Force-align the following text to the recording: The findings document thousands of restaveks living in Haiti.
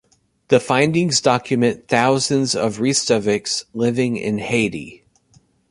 The 0.47 0.59
findings 0.59 1.21
document 1.21 1.87
thousands 1.87 2.55
of 2.55 2.77
restaveks 2.79 3.65
living 3.75 4.17
in 4.17 4.39
Haiti. 4.39 5.05